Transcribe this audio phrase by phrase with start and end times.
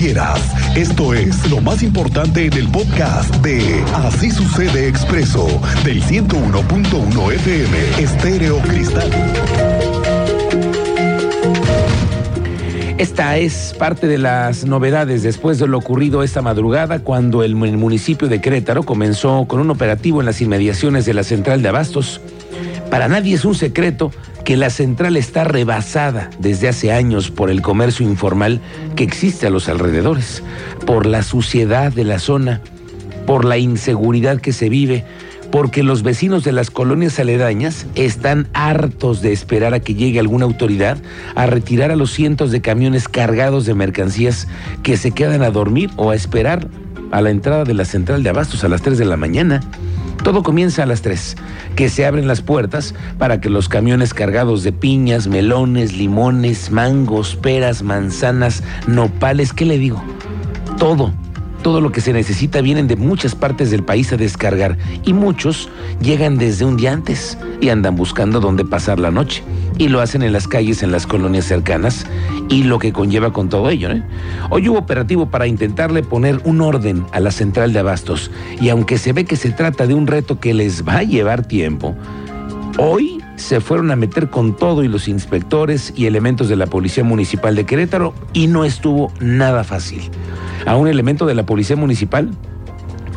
[0.00, 0.40] quieras.
[0.76, 5.46] Esto es lo más importante en el podcast de Así sucede expreso
[5.84, 9.10] del 101.1 FM Estéreo Cristal.
[12.96, 18.26] Esta es parte de las novedades después de lo ocurrido esta madrugada cuando el municipio
[18.28, 22.22] de Querétaro comenzó con un operativo en las inmediaciones de la central de Abastos.
[22.90, 24.12] Para nadie es un secreto
[24.44, 28.60] que la central está rebasada desde hace años por el comercio informal
[28.96, 30.42] que existe a los alrededores,
[30.86, 32.60] por la suciedad de la zona,
[33.26, 35.04] por la inseguridad que se vive,
[35.50, 40.44] porque los vecinos de las colonias aledañas están hartos de esperar a que llegue alguna
[40.44, 40.98] autoridad
[41.34, 44.46] a retirar a los cientos de camiones cargados de mercancías
[44.82, 46.68] que se quedan a dormir o a esperar
[47.10, 49.60] a la entrada de la central de abastos a las 3 de la mañana.
[50.22, 51.36] Todo comienza a las 3,
[51.76, 57.36] que se abren las puertas para que los camiones cargados de piñas, melones, limones, mangos,
[57.36, 60.02] peras, manzanas, nopales, ¿qué le digo?
[60.78, 61.12] Todo
[61.62, 65.68] todo lo que se necesita vienen de muchas partes del país a descargar y muchos
[66.00, 69.42] llegan desde un día antes y andan buscando dónde pasar la noche.
[69.80, 72.04] Y lo hacen en las calles, en las colonias cercanas
[72.50, 73.90] y lo que conlleva con todo ello.
[73.90, 74.02] ¿eh?
[74.50, 78.98] Hoy hubo operativo para intentarle poner un orden a la central de abastos y aunque
[78.98, 81.96] se ve que se trata de un reto que les va a llevar tiempo,
[82.76, 87.02] hoy se fueron a meter con todo y los inspectores y elementos de la Policía
[87.02, 90.10] Municipal de Querétaro y no estuvo nada fácil
[90.66, 92.28] a un elemento de la Policía Municipal.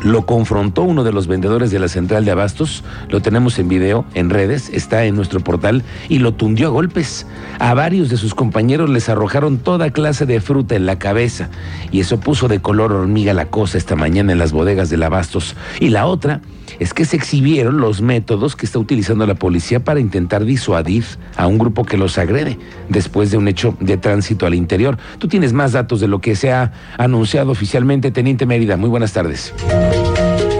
[0.04, 4.04] Lo confrontó uno de los vendedores de la central de abastos, lo tenemos en video,
[4.12, 7.26] en redes, está en nuestro portal, y lo tundió a golpes.
[7.58, 11.48] A varios de sus compañeros les arrojaron toda clase de fruta en la cabeza,
[11.90, 15.56] y eso puso de color hormiga la cosa esta mañana en las bodegas del abastos.
[15.80, 16.42] Y la otra
[16.78, 21.04] es que se exhibieron los métodos que está utilizando la policía para intentar disuadir
[21.36, 22.58] a un grupo que los agrede
[22.88, 24.98] después de un hecho de tránsito al interior.
[25.18, 28.76] Tú tienes más datos de lo que se ha anunciado oficialmente, Teniente Mérida.
[28.76, 29.54] Muy buenas tardes.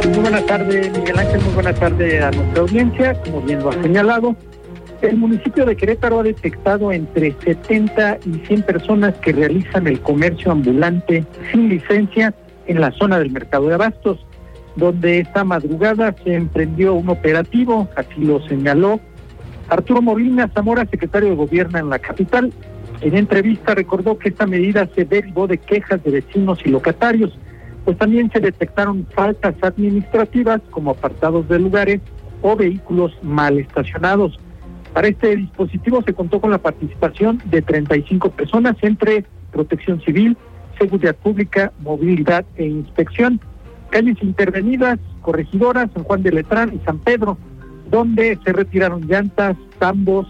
[0.08, 1.40] Muy buenas tardes, Miguel Ángel.
[1.40, 3.20] Muy buenas tardes a nuestra audiencia.
[3.22, 4.36] Como bien lo ha señalado,
[5.02, 10.52] el municipio de Querétaro ha detectado entre 70 y 100 personas que realizan el comercio
[10.52, 12.34] ambulante sin licencia
[12.66, 14.24] en la zona del mercado de abastos
[14.76, 19.00] donde esta madrugada se emprendió un operativo, así lo señaló
[19.68, 22.52] Arturo Molina Zamora, secretario de Gobierno en la capital.
[23.00, 27.36] En entrevista recordó que esta medida se derivó de quejas de vecinos y locatarios,
[27.84, 32.00] pues también se detectaron faltas administrativas como apartados de lugares
[32.42, 34.38] o vehículos mal estacionados.
[34.92, 40.36] Para este dispositivo se contó con la participación de 35 personas entre protección civil,
[40.78, 43.40] seguridad pública, movilidad e inspección
[43.90, 47.38] calles intervenidas, corregidoras, San Juan de Letrán y San Pedro,
[47.90, 50.26] donde se retiraron llantas, tambos,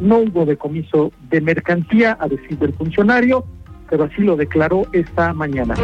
[0.00, 3.44] no hubo decomiso de mercancía, a decir del funcionario,
[3.88, 5.74] pero así lo declaró esta mañana.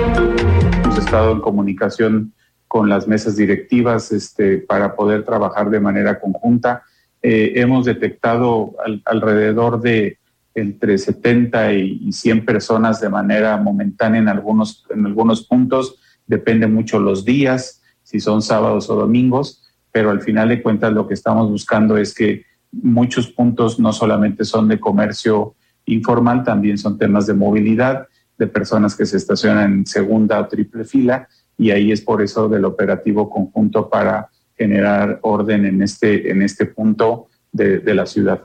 [0.84, 2.32] Hemos estado en comunicación
[2.66, 6.82] con las mesas directivas este, para poder trabajar de manera conjunta.
[7.22, 10.18] Eh, hemos detectado alrededor de
[10.54, 15.98] entre 70 y 100 personas de manera momentánea en algunos, en algunos puntos
[16.28, 21.08] depende mucho los días, si son sábados o domingos, pero al final de cuentas lo
[21.08, 25.56] que estamos buscando es que muchos puntos no solamente son de comercio
[25.86, 28.06] informal, también son temas de movilidad,
[28.36, 32.48] de personas que se estacionan en segunda o triple fila, y ahí es por eso
[32.48, 38.42] del operativo conjunto para generar orden en este, en este punto de, de la ciudad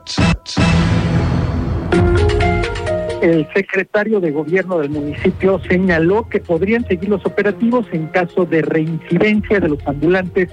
[3.24, 8.60] el secretario de gobierno del municipio señaló que podrían seguir los operativos en caso de
[8.60, 10.50] reincidencia de los ambulantes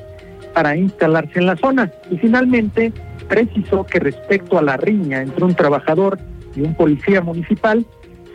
[0.53, 1.91] para instalarse en la zona.
[2.09, 2.93] Y finalmente
[3.27, 6.17] precisó que respecto a la riña entre un trabajador
[6.55, 7.85] y un policía municipal,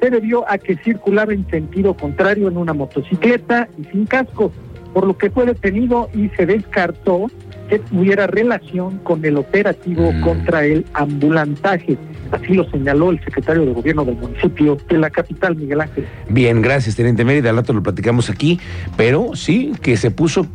[0.00, 4.52] se debió a que circulaba en sentido contrario en una motocicleta y sin casco,
[4.92, 7.26] por lo que fue detenido y se descartó
[7.68, 10.20] que tuviera relación con el operativo mm.
[10.20, 11.96] contra el ambulantaje.
[12.30, 16.06] Así lo señaló el secretario de gobierno del municipio de la capital, Miguel Ángel.
[16.28, 17.50] Bien, gracias, Teniente Mérida.
[17.50, 18.58] Al rato lo platicamos aquí,
[18.96, 20.46] pero sí que se puso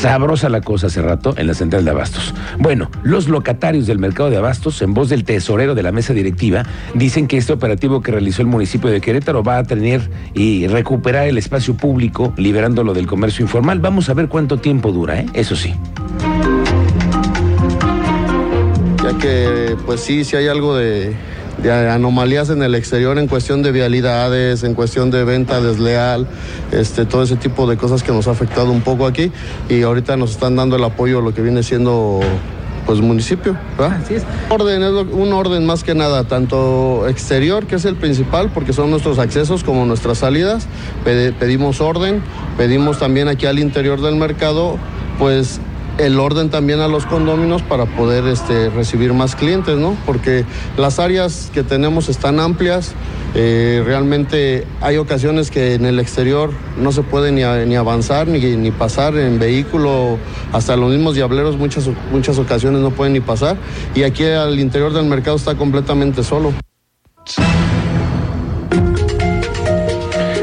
[0.00, 2.32] sabrosa la cosa hace rato en la central de Abastos.
[2.58, 6.64] Bueno, los locatarios del mercado de Abastos, en voz del tesorero de la mesa directiva,
[6.94, 11.28] dicen que este operativo que realizó el municipio de Querétaro va a tener y recuperar
[11.28, 13.80] el espacio público, liberándolo del comercio informal.
[13.80, 15.26] Vamos a ver cuánto tiempo dura, ¿eh?
[15.34, 15.74] Eso sí.
[19.04, 21.12] Ya que, pues sí, si hay algo de
[21.62, 26.26] de anomalías en el exterior en cuestión de vialidades, en cuestión de venta desleal,
[26.72, 29.30] este, todo ese tipo de cosas que nos ha afectado un poco aquí
[29.68, 32.20] y ahorita nos están dando el apoyo lo que viene siendo
[32.86, 33.56] pues municipio.
[33.78, 34.24] Así es.
[34.48, 38.90] Orden es un orden más que nada, tanto exterior, que es el principal, porque son
[38.90, 40.66] nuestros accesos como nuestras salidas.
[41.04, 42.22] pedimos orden,
[42.56, 44.76] pedimos también aquí al interior del mercado,
[45.18, 45.60] pues
[46.00, 49.96] el orden también a los condóminos para poder este, recibir más clientes, ¿no?
[50.06, 50.44] Porque
[50.76, 52.94] las áreas que tenemos están amplias,
[53.34, 57.42] eh, realmente hay ocasiones que en el exterior no se puede ni,
[57.74, 60.18] avanzar ni, ni, pasar en vehículo,
[60.52, 63.56] hasta los mismos diableros muchas, muchas ocasiones no pueden ni pasar
[63.94, 66.52] y aquí al interior del mercado está completamente solo.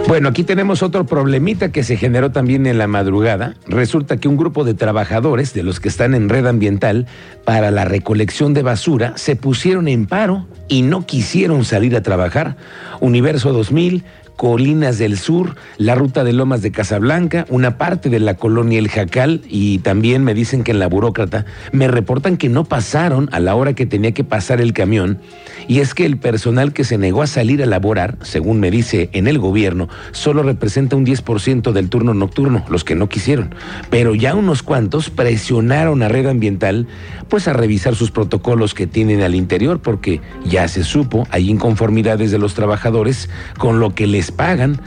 [0.08, 3.56] Bueno, aquí tenemos otro problemita que se generó también en la madrugada.
[3.68, 7.08] Resulta que un grupo de trabajadores de los que están en red ambiental
[7.44, 12.56] para la recolección de basura se pusieron en paro y no quisieron salir a trabajar.
[13.02, 14.06] Universo 2000,
[14.38, 18.88] Colinas del Sur, la ruta de Lomas de Casablanca, una parte de la colonia El
[18.88, 23.40] Jacal y también me dicen que en la burócrata me reportan que no pasaron a
[23.40, 25.20] la hora que tenía que pasar el camión
[25.68, 29.10] y es que el personal que se negó a salir a laborar, según me dice
[29.12, 33.56] en el gobierno, solo representa un 10% del turno nocturno, los que no quisieron,
[33.90, 36.88] pero ya unos cuantos presionaron a Red Ambiental
[37.28, 42.32] pues a revisar sus protocolos que tienen al interior porque ya se supo, hay inconformidades
[42.32, 44.80] de los trabajadores con lo que les pagan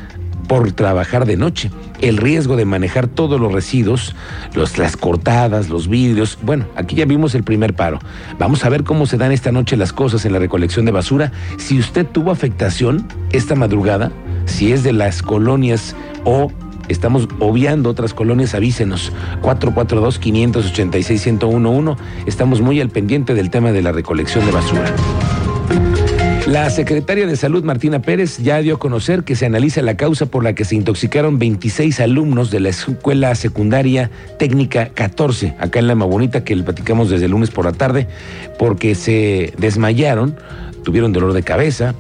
[0.51, 1.71] por trabajar de noche.
[2.01, 4.17] El riesgo de manejar todos los residuos,
[4.55, 6.39] los, las cortadas, los vidrios.
[6.43, 8.01] Bueno, aquí ya vimos el primer paro.
[8.37, 11.31] Vamos a ver cómo se dan esta noche las cosas en la recolección de basura.
[11.59, 14.11] Si usted tuvo afectación esta madrugada,
[14.47, 15.95] si es de las colonias
[16.25, 16.51] o
[16.89, 19.13] estamos obviando otras colonias, avísenos.
[19.43, 21.97] 442-586-1011.
[22.27, 24.93] Estamos muy al pendiente del tema de la recolección de basura.
[26.47, 30.27] La secretaria de Salud, Martina Pérez, ya dio a conocer que se analiza la causa
[30.27, 35.87] por la que se intoxicaron 26 alumnos de la Escuela Secundaria Técnica 14, acá en
[35.87, 38.09] La Bonita, que le platicamos desde el lunes por la tarde,
[38.59, 40.37] porque se desmayaron,
[40.83, 41.95] tuvieron dolor de cabeza,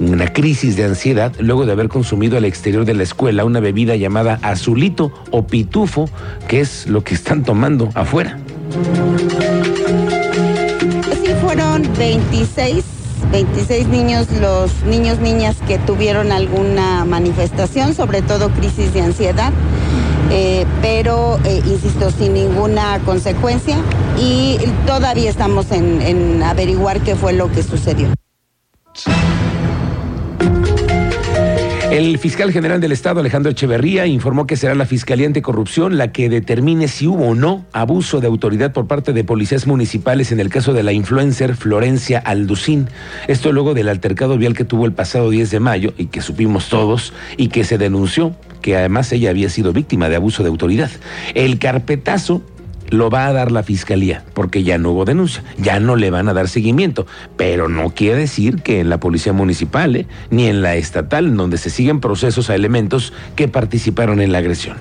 [0.00, 3.96] una crisis de ansiedad luego de haber consumido al exterior de la escuela una bebida
[3.96, 6.10] llamada azulito o pitufo,
[6.46, 8.38] que es lo que están tomando afuera.
[11.24, 12.84] Sí, fueron 26
[13.30, 19.52] 26 niños, los niños, niñas que tuvieron alguna manifestación, sobre todo crisis de ansiedad,
[20.30, 23.76] eh, pero, eh, insisto, sin ninguna consecuencia
[24.18, 28.08] y todavía estamos en averiguar qué fue lo que sucedió.
[31.90, 36.28] El fiscal general del Estado, Alejandro Echeverría, informó que será la Fiscalía Anticorrupción la que
[36.28, 40.50] determine si hubo o no abuso de autoridad por parte de policías municipales en el
[40.50, 42.88] caso de la influencer Florencia Alducín.
[43.26, 46.68] Esto luego del altercado vial que tuvo el pasado 10 de mayo y que supimos
[46.68, 50.90] todos y que se denunció que además ella había sido víctima de abuso de autoridad.
[51.34, 52.42] El carpetazo
[52.90, 56.28] lo va a dar la fiscalía, porque ya no hubo denuncia, ya no le van
[56.28, 57.06] a dar seguimiento,
[57.36, 60.06] pero no quiere decir que en la policía municipal ¿eh?
[60.30, 64.76] ni en la estatal, donde se siguen procesos a elementos que participaron en la agresión.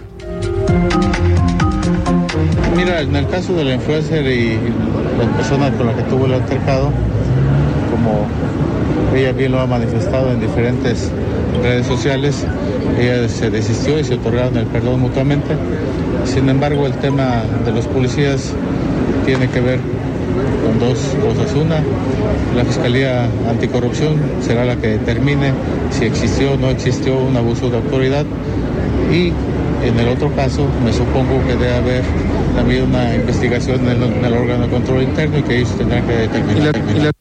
[2.75, 4.59] Mira, en el caso de la influencer y
[5.18, 6.92] la persona con la que tuvo el altercado,
[7.92, 8.27] como
[9.15, 11.12] ella bien lo ha manifestado en diferentes
[11.62, 12.45] redes sociales,
[13.00, 15.56] ella se desistió y se otorgaron el perdón mutuamente
[16.27, 18.54] sin embargo, el tema de los policías
[19.25, 19.80] tiene que ver
[20.63, 21.54] con dos cosas.
[21.56, 21.81] Una,
[22.56, 25.54] la Fiscalía Anticorrupción será la que determine
[25.89, 28.25] si existió o no existió un abuso de autoridad.
[29.12, 29.31] Y
[29.87, 32.04] en el otro caso, me supongo que debe haber
[32.56, 37.17] también una investigación en el, órgano de control interno y que ellos tendrán que determinar.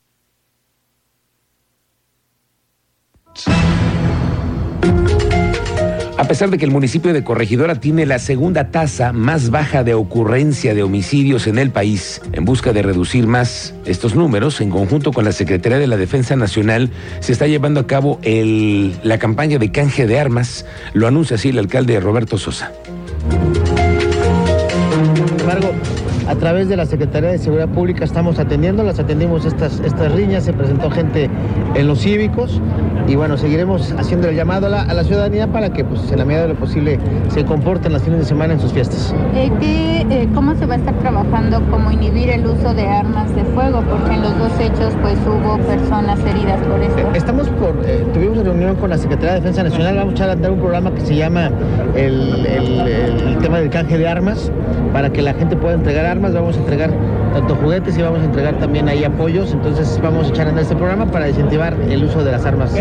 [6.26, 9.95] A pesar de que el municipio de Corregidora tiene la segunda tasa más baja de
[9.95, 15.12] ocurrencia de homicidios en el país, en busca de reducir más estos números, en conjunto
[15.12, 16.90] con la Secretaría de la Defensa Nacional,
[17.21, 21.61] se está llevando a cabo la campaña de canje de armas, lo anuncia así el
[21.61, 22.73] alcalde Roberto Sosa.
[25.14, 25.71] Sin embargo,
[26.26, 29.80] a través de la Secretaría de Seguridad Pública estamos atendiendo, las atendimos estas,
[30.12, 31.30] riñas, se presentó gente
[31.76, 32.61] en los cívicos
[33.06, 36.18] y bueno, seguiremos haciendo el llamado a la, a la ciudadanía para que pues, en
[36.18, 39.14] la medida de lo posible se comporten las fines de semana en sus fiestas.
[39.35, 39.50] Eh,
[40.11, 43.83] eh, ¿Cómo se va a estar trabajando como inhibir el uso de armas de fuego?
[43.88, 46.99] Porque en los dos hechos pues hubo personas heridas por esto.
[46.99, 47.76] Eh, estamos por,
[48.12, 51.02] tuvimos una reunión con la Secretaría de Defensa Nacional, vamos a dar un programa que
[51.02, 51.50] se llama
[51.95, 54.50] el, el tema del canje de armas
[54.92, 56.90] para que la gente pueda entregar armas, vamos a entregar
[57.33, 60.75] tanto juguetes y vamos a entregar también ahí apoyos, entonces vamos a echar en este
[60.75, 62.73] programa para incentivar el uso de las armas.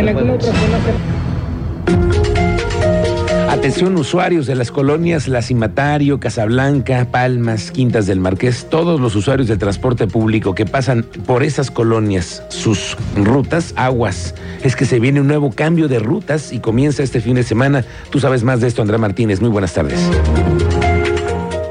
[3.49, 9.47] Atención usuarios de las colonias La Cimatario, Casablanca, Palmas, Quintas del Marqués, todos los usuarios
[9.47, 14.35] del transporte público que pasan por esas colonias, sus rutas, aguas.
[14.61, 17.85] Es que se viene un nuevo cambio de rutas y comienza este fin de semana.
[18.11, 19.41] Tú sabes más de esto, Andrea Martínez.
[19.41, 19.99] Muy buenas tardes.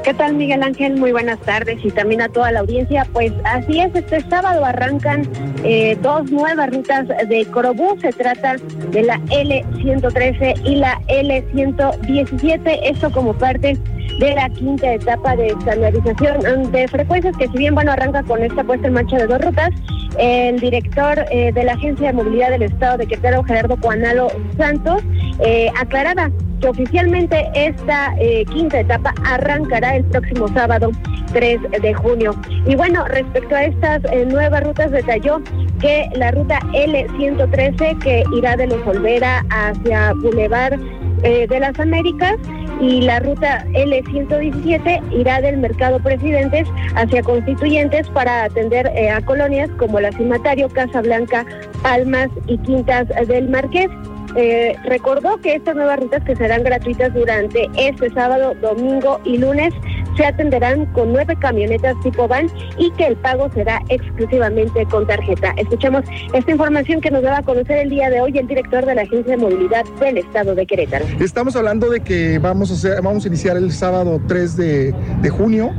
[0.05, 0.97] ¿Qué tal, Miguel Ángel?
[0.97, 3.07] Muy buenas tardes y también a toda la audiencia.
[3.11, 5.27] Pues así es, este sábado arrancan
[5.63, 7.99] eh, dos nuevas rutas de Corobús.
[8.01, 8.55] Se trata
[8.91, 12.79] de la L113 y la L117.
[12.83, 13.79] Esto como parte
[14.19, 18.63] de la quinta etapa de estandarización de frecuencias, que si bien, bueno, arranca con esta
[18.63, 19.71] puesta en marcha de dos rutas,
[20.19, 25.01] el director eh, de la Agencia de Movilidad del Estado de Querétaro, Gerardo Cuanalo Santos,
[25.39, 26.29] eh, aclaraba
[26.65, 30.91] que oficialmente esta eh, quinta etapa arrancará el próximo sábado
[31.33, 32.33] 3 de junio.
[32.65, 35.41] Y bueno, respecto a estas nuevas rutas, detalló
[35.79, 40.79] que la ruta L113 que irá de Los Olvera hacia Boulevard
[41.21, 42.35] de las Américas
[42.79, 49.69] y la ruta L117 irá del Mercado Presidentes hacia Constituyentes para atender eh, a colonias
[49.77, 51.45] como la Cimatario, Casa Blanca,
[51.81, 53.89] Palmas y Quintas del Marqués.
[54.35, 59.73] Eh, recordó que estas nuevas rutas que serán gratuitas durante este sábado, domingo y lunes
[60.17, 65.53] se atenderán con nueve camionetas tipo van y que el pago será exclusivamente con tarjeta.
[65.57, 68.95] Escuchemos esta información que nos daba a conocer el día de hoy el director de
[68.95, 71.05] la Agencia de Movilidad del Estado de Querétaro.
[71.19, 75.29] Estamos hablando de que vamos a, hacer, vamos a iniciar el sábado 3 de, de
[75.29, 75.71] junio.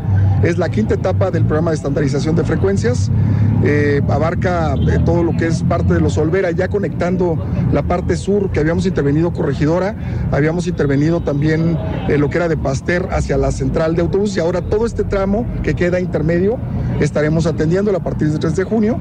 [0.47, 3.11] Es la quinta etapa del programa de estandarización de frecuencias.
[3.65, 7.37] Eh, abarca eh, todo lo que es parte de los Olvera, ya conectando
[7.73, 9.97] la parte sur que habíamos intervenido Corregidora,
[10.31, 11.77] habíamos intervenido también
[12.09, 15.03] eh, lo que era de Paster hacia la central de autobús y ahora todo este
[15.03, 16.59] tramo que queda intermedio
[17.01, 19.01] estaremos atendiendo a partir del 3 de junio,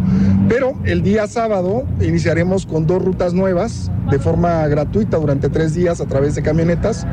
[0.49, 6.01] pero el día sábado iniciaremos con dos rutas nuevas de forma gratuita durante tres días
[6.01, 7.05] a través de camionetas.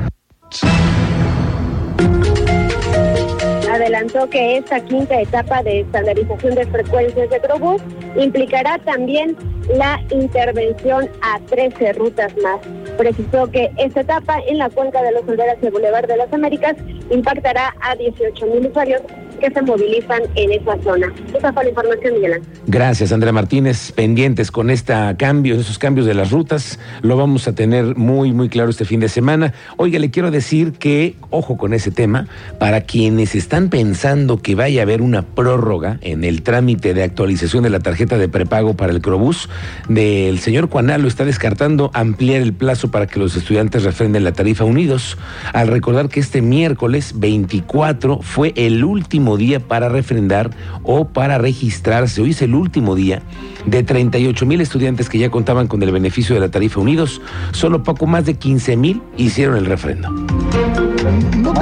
[3.82, 7.82] Adelantó que esta quinta etapa de estandarización de frecuencias de Grobus
[8.16, 9.36] implicará también
[9.74, 12.60] la intervención a 13 rutas más.
[12.96, 16.76] Precisó que esta etapa en la cuenca de los Olveras y Boulevard de las Américas
[17.10, 19.02] impactará a 18 mil usuarios
[19.42, 21.12] que se movilizan en esa zona.
[21.36, 23.90] Esa fue la información, Miguel Gracias, Andrea Martínez.
[23.90, 28.48] Pendientes con este cambio, esos cambios de las rutas, lo vamos a tener muy, muy
[28.48, 29.52] claro este fin de semana.
[29.76, 32.28] Oiga, le quiero decir que, ojo con ese tema,
[32.60, 37.64] para quienes están pensando que vaya a haber una prórroga en el trámite de actualización
[37.64, 39.48] de la tarjeta de prepago para el Crobús,
[39.88, 44.64] del señor Cuanalo está descartando ampliar el plazo para que los estudiantes refrenden la tarifa
[44.64, 45.18] unidos,
[45.52, 50.50] al recordar que este miércoles 24 fue el último día para refrendar
[50.82, 52.20] o para registrarse.
[52.20, 53.22] Hoy es el último día
[53.66, 57.20] de 38 mil estudiantes que ya contaban con el beneficio de la tarifa Unidos.
[57.52, 60.10] Solo poco más de 15 mil hicieron el refrendo.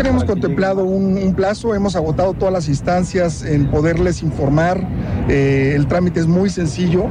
[0.01, 4.81] Tenemos contemplado un, plazo, hemos agotado todas las instancias en poderles informar.
[5.29, 7.05] Eh, el trámite es muy sencillo,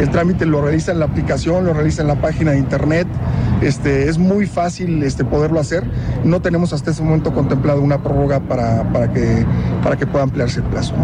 [0.00, 3.06] el trámite lo realiza en la aplicación, lo realiza en la página de internet.
[3.62, 5.84] Este, es muy fácil este, poderlo hacer.
[6.24, 9.46] No tenemos hasta ese momento contemplado una prórroga para, para, que,
[9.84, 10.94] para que pueda ampliarse el plazo.